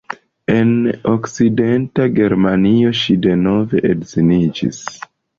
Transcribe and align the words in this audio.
En 0.51 0.69
Okcidenta 1.09 2.07
Germanio 2.19 2.93
ŝi 3.01 3.17
denove 3.25 3.83
edziniĝis. 3.91 4.81